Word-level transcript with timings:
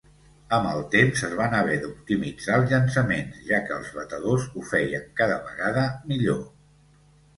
Amb 0.55 0.69
el 0.69 0.79
temps, 0.93 1.19
es 1.27 1.35
van 1.41 1.51
haver 1.57 1.75
d'optimitzar 1.83 2.57
els 2.61 2.73
llançaments 2.73 3.39
ja 3.51 3.61
que 3.67 3.77
els 3.77 3.93
batedors 3.99 4.49
ho 4.55 4.65
feien 4.73 5.07
cada 5.21 5.41
vegada 5.51 5.85
millor. 6.15 6.43